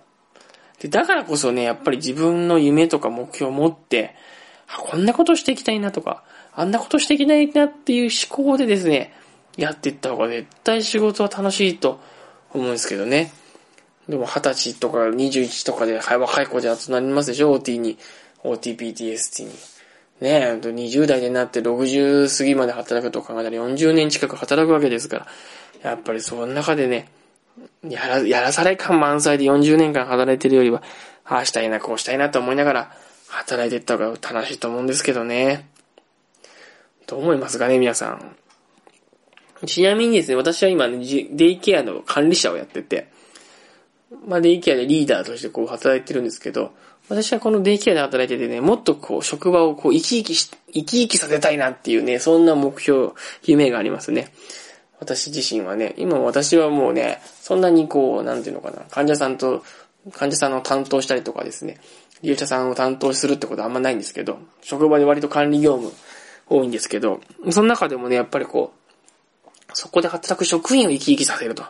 [0.79, 4.15] で、だからこそね、やっぱり自分の夢とか目標を持って、
[4.77, 6.23] こんなことしていきたいなとか、
[6.55, 9.13] あんなことしていきたいなっていう思考でですね、
[9.57, 11.99] やっていった方が絶対仕事は楽しいと
[12.53, 13.31] 思うんですけどね。
[14.07, 17.97] でも20歳とか21とかで若い子で集まりますでしょ ?OT に。
[18.43, 19.49] OTPTST に。
[20.21, 25.27] ねえ、20代になって60過ぎまで働くと考えたら40年近く働くわけですから。
[25.83, 27.07] やっぱりその中でね、
[27.88, 30.83] やら、やらされ感満載で40年間働いてるよりは、
[31.25, 32.91] ああしたいな、こうしたいなと思いながら
[33.27, 35.69] 働いてった方が楽しいと思うんですけどね。
[37.07, 38.35] どう思いますかね、皆さん。
[39.65, 40.97] ちなみにですね、私は今、ね、
[41.31, 43.09] デイケアの管理者をやってて、
[44.27, 46.73] まあ、デイケアでリーダーとしてこう働いてるんですけど、
[47.09, 54.31] 私はこのデイケアで働いててね、もっとこう、職場をこう、生き生きし、生き生きさせたいなっていうね、そんな目標、夢がありますね。
[54.99, 59.63] 私自身はね、今私はもうね、そんなにこう、なんていうのかな、患者さんと、
[60.13, 61.79] 患者さんを担当したりとかですね、
[62.21, 65.93] 利用者さんを担当するってことはあんまないんですけど、職場で割と管理業務
[66.47, 68.79] 多いんですけど、その中でもね、やっぱりこう、
[69.73, 71.63] そこで働く職員を生き生きさせると。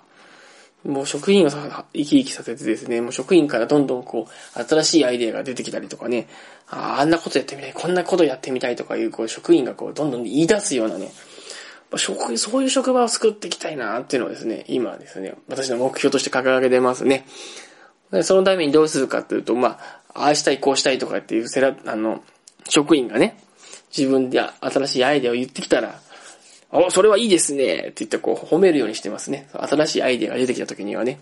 [0.86, 6.28] もう職員を生き生きさせてですね、もう職員からどんどんこう、新しいアイデアが出てきたりとかね、
[6.70, 11.12] ああ、あんなことやってみたい、こんなことやってみたいとかいう、こう、職員がこう、どんどん言い出すようなね、
[11.98, 17.26] 職、そういう職場を作っていきたいなっていうのをですね、今ですね、私の目標として掲げてますね。
[18.24, 19.80] そのためにどうするかっていうと、ま
[20.14, 22.24] あ、ああしたい、こうしたいとかっていうセラ、あの、
[22.68, 23.38] 職員がね、
[23.96, 26.00] 自分で新しいアイデアを言ってきたら、
[26.72, 29.50] お、それはいいですねって言ってこう褒めるようにしてますね。
[29.54, 31.20] 新しいアイデアが出てきた時にはね。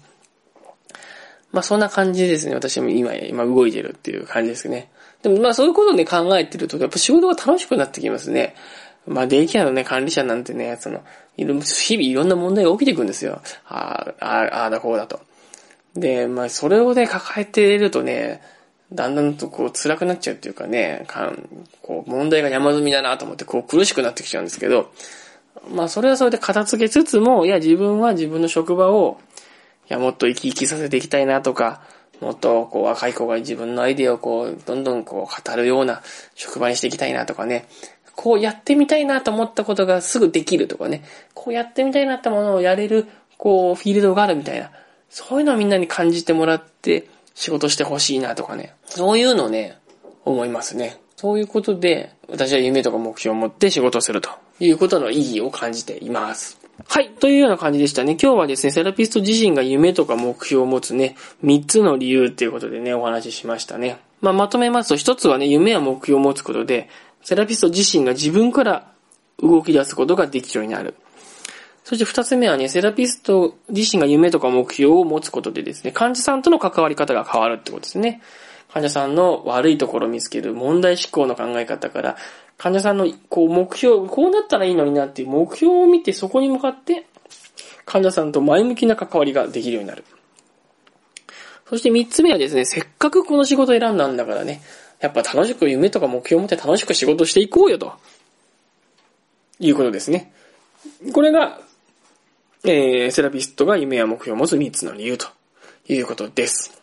[1.51, 4.91] まあそんな感じでですね、私も今、今動いてるっていう感じですね。
[5.23, 8.55] でもまあそういうことをね考えてると、やっぱ仕事が楽しくなってきますね。
[9.07, 11.03] まあ、デイケアのね、管理者なんてね、その、
[11.37, 11.61] 日々
[12.03, 13.41] いろんな問題が起きてくるんですよ。
[13.65, 15.21] ああ、ああだこうだと。
[15.95, 18.41] で、まあ、それをね、抱えてるとね、
[18.91, 24.91] だんだんとこう辛くなっちゃうっていうかね、かんこう問題が山積みだなと思ってこう苦しくなってきちゃうんですけど、
[25.69, 29.19] まあそれはそれで片付けつつも、いや自分は自分の職場を、
[29.89, 31.81] いやもっと生き生きさせていきたいなとか、
[32.21, 36.01] もっとこう若い子が自分のアイディアをこうどんどんこう語るような
[36.35, 37.67] 職場にしていきたいなとかね、
[38.17, 41.03] こうやってみたいなと思ったことがすぐできるとかね、
[41.35, 43.05] こうやってみたいなってものをやれる、
[43.37, 44.71] こう、フィールドがあるみたいな、
[45.07, 49.77] そういうのをみんなに感じてもらって仕事してほしいなとかね、そういうのをね、
[50.25, 50.97] 思いますね。
[51.15, 56.59] そういうことで、私は夢とか目標を持って仕事をするということの意義を感じています。
[56.87, 57.09] はい。
[57.19, 58.17] というような感じでしたね。
[58.19, 63.97] 今日はですね、セラピスト自身が夢とか目標を持つね、3つの理由っていうことでね、お話ししましたね。
[64.21, 66.89] まあ、まとめますと、1つはね、夢や目標を持つことで、
[67.21, 68.91] セラピスト自身が自分から
[69.39, 70.95] 動き出すことができるようになる。
[71.83, 78.21] そして二つ目はね、セラピスト自身が夢とか目標を持つことでですね、患者さんとの関わり方が変わるってことですね。
[78.73, 82.17] 患者さんの悪いところを見つける問題思考の考え方から、
[82.57, 87.05] 患者さんのこう目標、こうなったらいいのになっていう目標を見てそこに向かって
[87.85, 90.03] 患者さんと前向きな関わりができるようになる。
[91.69, 94.61] そして三つ目はですね、せっかくこの仕事を選んだんだからね、
[94.99, 97.93] やっぱ楽しく夢とか目標を持って楽しく仕事していこうよと。
[99.59, 100.31] いうことですね。
[101.13, 101.59] これが、
[102.63, 105.27] えー、セラピストが夢や目標を持つ3つの理由と
[105.87, 106.81] いうことです。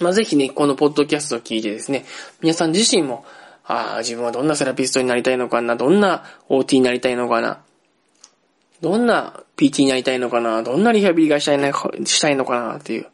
[0.00, 2.04] まあ、ぜひね、このポッドキャストを聞いてですね、
[2.40, 3.24] 皆さん自身も、
[3.64, 7.60] ああ、自分はどんなセラピストになりたいのかな、どんな OT になりたいのかな、
[8.80, 13.06] どんな PT になりたいのかな、どんなリハビリがしたいしたいのかなっていう、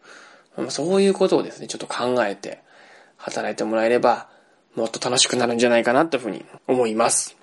[0.70, 2.60] そういうことをですね、ちょっと考えて
[3.22, 4.28] 働いてもらえれば、
[4.74, 7.36] もっと楽しくなるんじゃないかなというふうに思います。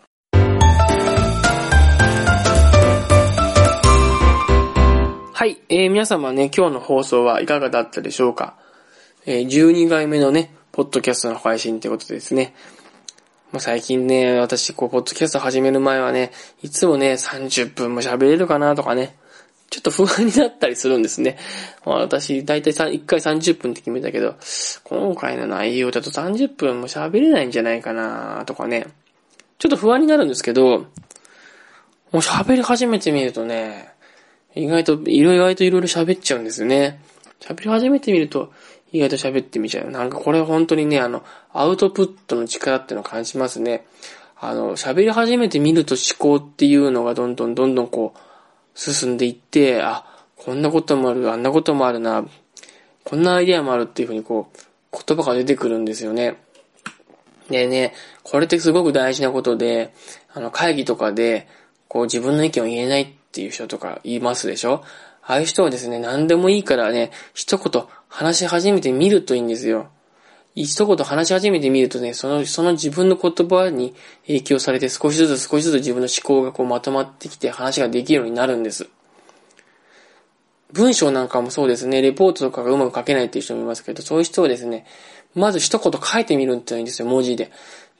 [5.33, 8.57] はい、えー、皆様ね、今日の放送はいかがだったでしょうか？
[9.25, 12.53] えー、12回目のね、ポッドキャストの配信ってことですね。
[13.53, 19.15] まあ、最近ね、私、こう、ポッドキャスト始める前はね、いつもね、30分も喋れるかなとかね、
[19.69, 21.37] ちょっと不安になったりするんですね。
[21.85, 24.35] 私、だいたい1回30分って決めたけど、
[24.83, 28.87] 今回の内容だと30分も喋れないんじゃないかなとかね、
[29.59, 30.85] ちょっと不安になるんですけど、も
[32.13, 33.89] う喋り始めてみるとね、
[34.55, 36.99] 意外と、いろいろといろいろ喋っちゃうんですよね。
[37.39, 38.51] 喋り始めてみると、
[38.91, 39.91] 意外と喋ってみちゃう。
[39.91, 43.85] なんかこれ本当にね、あの、アウトプットの力っていうのを感じますね。
[44.39, 48.19] あの、喋り始めてみると思考っていうのがどんどんどんどんこう、
[48.79, 50.05] 進んでいって、あ、
[50.37, 52.25] こんなこともある、あんなこともあるな、
[53.03, 56.37] こんなアイデアもあるっていうふうにこう、言葉が出てくるんですよね。
[57.49, 59.93] でね、これってすごく大事なことで、
[60.33, 61.47] あの、会議とかで、
[61.89, 64.83] こう自分の意見を言えないっていう人とか言いますでしょ？
[65.23, 69.89] ああいう人はですね、何でもいいからね、一言話し始めてみるといいんですよ。
[70.63, 73.95] 一言話し始めてみるとね、その、その自分の言葉に
[74.27, 78.89] 影響されて少しずつ少しずつ自分の思考がこうまとまってきて話ができるようになるんです。
[80.73, 84.85] 文章なんかもそうですね、レポートとかがうまく書けないっていう人もいますけど、そういう人はですね、
[85.33, 87.51] まず一言書いてみるっていいんですよ、文字で。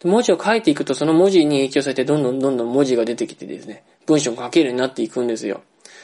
[0.04, 5.62] 文字を書いていくと、その文字に影響されて、どんどんどんどん文字が出てきてですね、文章を書けるようになっていくんですよ。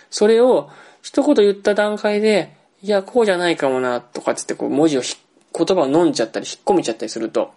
[0.10, 0.70] それを、
[1.02, 5.02] 一言言った段階で、いや、こうじゃないかもな、とかつってこう文字を
[5.58, 7.54] 言葉を飲んじゃったり引っ込めちゃったりすると、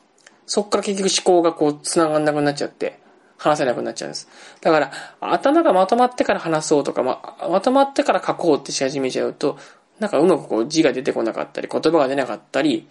[0.47, 2.99] そっから結局思考がこう繋がんなくなっちゃって、
[3.37, 4.29] 話せなくなっちゃうんです。
[4.61, 9.59] だから、頭がまとまってから話そうとか、ま、まとまってから書こうってし始めちゃうと、
[10.01, 12.89] なんかうまくこう字が出てこなかったり、言葉が出なかったり、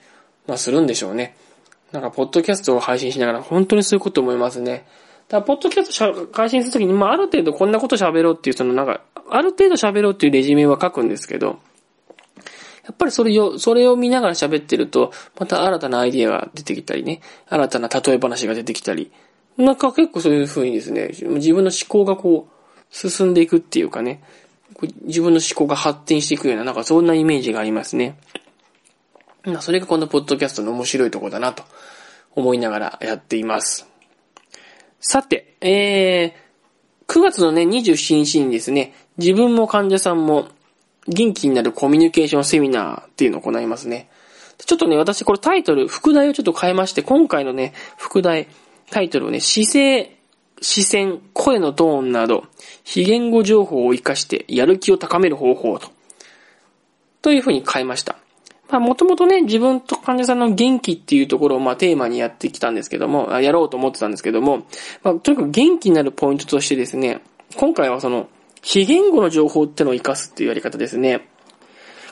[0.48, 1.36] まあするんでしょうね。
[1.91, 4.86] なんか、ポッドキャストを配信しながら、本当にそういうこと思いますね。
[5.30, 11.60] だから、ポッドキャスト配信するときに、まあ、ある程度こんなこと喋ろうっていう、そのなんか、ある程度喋ろうっていうレジュメは書くんですけど、
[12.88, 17.19] やっぱりそれを、それを見ながら喋ってると、また新たなアイディアが出てきたりね、
[17.50, 19.12] 新たな例え話が出てきたり、
[19.58, 22.58] なんか結構そういう風にですね、自分の思考がこう、
[22.89, 24.23] 進んでいくっていうかね、
[25.04, 28.17] 自分の思考が発展していくような、なんかそんなイメージがありますね。
[29.60, 31.63] それがこのポッドキャストの面白いとこだなと
[32.36, 33.88] 思いながらやっています。
[35.00, 40.47] さて、えー、9月のね、27日にですね、自分も患者さんも
[41.08, 44.10] 元気になるコミュニケーションセミナーっていうのを行いますね。
[44.58, 48.48] ちょっとね、私これタイトル、副題をちょっと変えまして、今回のね、副題、
[48.91, 50.17] タイトルをね、姿勢、
[50.62, 52.46] 視線、声のトーンなど、
[52.84, 55.89] 非言語情報を活かしてやる気を高める方法と、
[57.22, 58.17] というふうに変えました。
[58.70, 64.65] まあ、もともとね、自分と患者さんの元気っていうところを、まあ、テーマにやってきたんですけども、やろうと思ってたんですけども、
[65.04, 67.22] まあ、とにかく元気になるポイントとしてですね、
[67.56, 68.28] 今回はその、
[68.67, 71.30] 非言語の情報ってのを活かすっていうやり方ですね。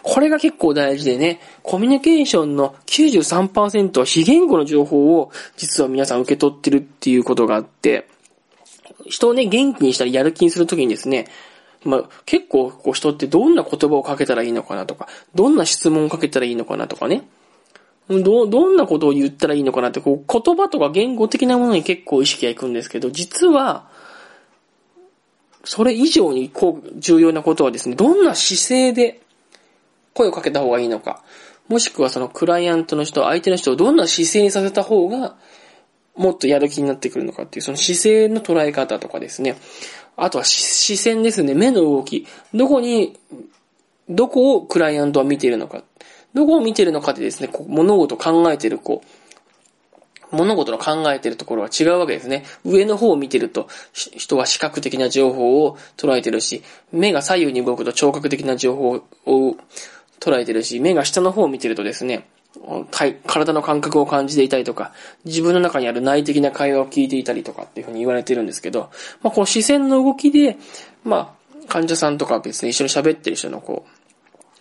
[0.04, 8.08] これが結構大事でね、コミュニケーションの93%は非言語の情報を実は皆さん受け取ってるっていうことがあって、
[9.06, 11.26] 人をね、元気にしたりやる気にするときにですね、
[11.84, 17.28] まあ、結構こう人ってどんな言葉をかけたらいいのかなとか、どんな質問をかけたらいいのかなとかね。
[18.08, 23.94] ど、どんなことを言ったらいいのかなって、こう、言葉とか言語的なものに結構意識がいくんですけど、実は、
[25.66, 29.22] それ以上にこう、重要なことはですね、どんな姿勢で
[30.14, 31.24] 声をかけた方がいいのか、
[31.68, 35.36] もしくはそのクライアントの人、相手の人をどんな姿勢にさせた方が、
[36.16, 39.58] もっとやる気になってくるのかっていう、その姿勢の捉え方とかですね。
[40.16, 41.54] あとは視線ですね。
[41.54, 42.26] 目の動き。
[42.54, 43.18] どこに、
[44.08, 45.84] どこをクライアントは見ているのか。
[46.34, 49.08] どこを見ているのかでですね、物事を考えている、こう、
[50.36, 52.44] 物事の考えてるところは違うわけですね。
[52.64, 59.58] 上の方を見てると、人は視覚的な情報を捉えてるし、目が左右に動くと聴覚的な情報を
[60.20, 62.28] 捉えてるし、目が下の方を見てるとですね、
[62.92, 64.94] 体の感覚を感じていたりとか、
[65.26, 70.58] 自分の中にある内的な会話を聞いていたりとかっていうふうに言われてるんですけど、まあ、この視線の動きで、
[71.04, 73.90] まあ、患者さんとか別に一緒に喋ってる人のこう、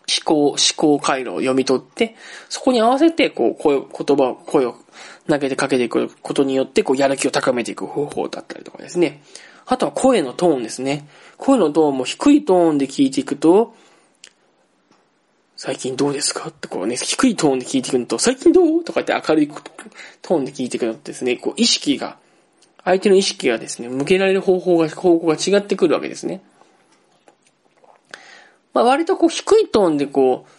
[0.07, 2.15] 思考、思考回路を読み取って、
[2.49, 4.77] そこに合わせて、こう、声、言葉、声を
[5.29, 9.23] 投げてかけていくことによって、こう、やる気を高めていく方法だったりとかですね。
[9.67, 11.09] あとは声のトーンですね。
[11.39, 13.75] 声のトーンも低いトーンで聞いていくと、
[15.57, 16.49] 最近どうですか？
[16.49, 18.85] ってこうね、低いトーンで聞いていくると、最近どう？
[18.85, 19.49] とかって明るい
[20.21, 22.19] トーンで聞いていくるとですね、こう意識が、
[22.85, 26.43] 相手の意識がですね、向けられる方法が、方向が違ってくるわけですね。
[28.75, 30.51] まあ割とこう低いトーンでこう、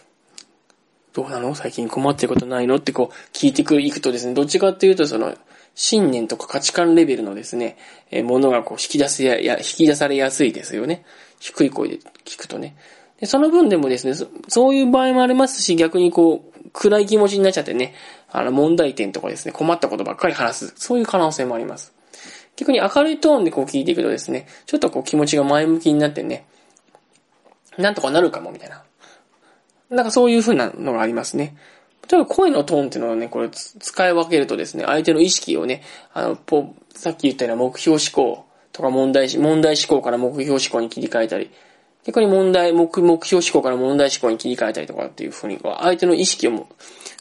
[1.16, 1.54] どうなの？
[1.54, 2.76] 最近困ってることないの？
[2.76, 5.34] ってこう聞いてくる、いくとですね、どっちかっていうとその、
[5.74, 7.78] 信念とか価値観レベルのですね、
[8.10, 11.06] えー、ものがこう引き出せや、や、引き出されやすいですよね。
[11.40, 12.76] 低い声で聞くとね。
[13.18, 17.94] で、その分でもですねそ、そういう場合もありますし、逆にこう、暗い気持ちになっちゃってね、
[18.30, 20.74] あの、問題点とかですね、困ったことばっかり話す。
[20.76, 21.94] そういう可能性もあります。
[22.56, 26.46] 逆に明るいトーンでこう聞いていくとですね、ちょっとこう気持ちが前向きになってね、
[27.78, 28.82] なんとかなるかも、みたいな。
[29.90, 31.56] なんかそういう風なのがありますね。
[32.10, 35.82] 例えば声のトーンっていうのはね、これ使い分けるとですね、相手の意識をね、
[36.12, 41.50] あの、ぽ、さっき言ったような目標思考とか問題、問題思考から目標思考に切り替えたり、
[42.04, 46.68] 逆に問題、目、目標思考から問題思考に切り替えたりとかっていう風に、相手の意識をも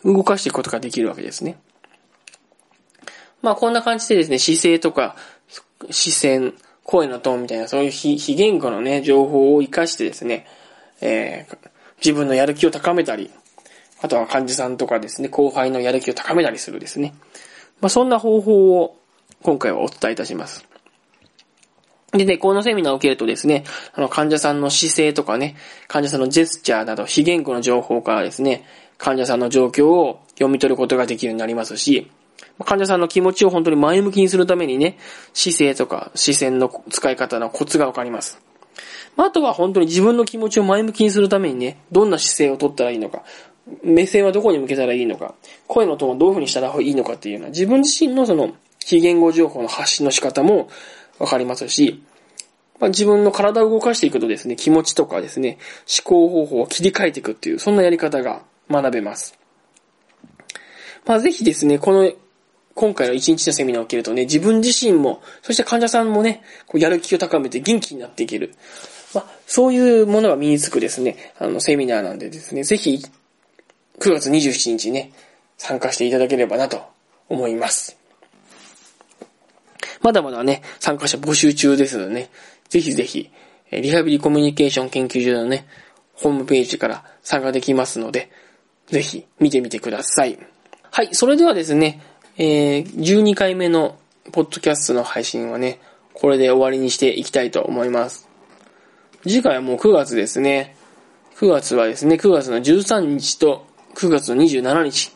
[0.04, 1.58] 動かしていくことができるわけですね。
[3.42, 5.16] まあこんな感じでですね、姿勢とか、
[5.90, 6.54] 視線、
[6.84, 10.46] 声のトーンみたいな、そういう非非言語のね、情報を活かしてですね、
[11.02, 11.58] えー、
[11.98, 13.32] 自分のやる気を高めたり、
[14.02, 17.14] あとは患者さんとかですね、後輩のやる気を高めたりするですね。
[17.82, 18.98] まあ、そんな方法を
[19.42, 20.66] 今回はお伝えいたします。
[22.12, 25.56] でね、このセミナーを受けるとですね、あの、患者さんの姿勢とかね、
[25.88, 28.66] 患者さんのジェスチャーなど、非言語の情報からですね、
[28.98, 32.10] 患者さんの状況を読み取ることができるようになりますし、
[32.64, 34.98] 患者さんの気持ちを本当に前向きにするためにね、
[35.34, 38.40] 姿勢とか視線の使い方のコツがわかります。
[39.16, 43.24] まああとは本当に自分の気持ちを前向きにするためにね、どんな姿勢を取ったらいいのか、
[43.84, 45.36] 目線はどこに向けたらいいのか、
[45.68, 48.54] 声のトーンをどういう風にしたらいいのかっていうような、自分自身のその、
[48.86, 50.70] 非言語情報の発信の仕方も
[51.18, 52.04] わかりますし、
[52.80, 55.58] まあ、自分の体を動かしていくとですね、気持ちとかですね、
[56.04, 59.38] 思考方法を切り替えていくっていう、そんなやり方が学べます。
[61.06, 62.12] まあ、ぜひですね、この、
[62.76, 68.54] 今回の一日のセミナーを受けるとね、自分自身も、そして患者さんもね、こうやる気を高めて元気になっていける。
[69.14, 73.02] まあ、そういうものが身につくですね、あの、セミナーなんでですね、ぜひ、
[74.00, 75.14] 9月27日ね、
[75.58, 76.84] 参加していただければなと
[77.30, 77.98] 思います。
[80.02, 82.30] まだまだね、参加者募集中ですのでね、
[82.68, 83.32] ぜひぜひ、
[83.72, 85.66] リハビリコミュニケーション研究所のね、
[86.14, 88.30] ホームページから参加できますので、
[88.88, 90.38] ぜひ見てみてください。
[90.92, 92.02] はい、それではですね、
[92.38, 93.98] えー、12回目の
[94.32, 95.80] ポッドキャストの配信はね、
[96.14, 98.28] これで終わりにしていきたいと思います。
[99.24, 100.76] 次回はもう9月ですね。
[101.38, 103.66] 9月はですね、9月の13日と
[103.96, 105.14] 9月の27日、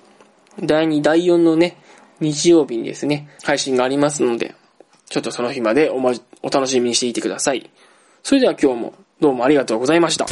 [0.62, 1.78] 第2、第4のね、
[2.20, 4.56] 日曜日にですね、配信がありますので、
[5.10, 7.70] ちょっとその日までおま、お楽しみにしていてください。
[8.24, 10.26] それでは今日もどうもありがとうございました。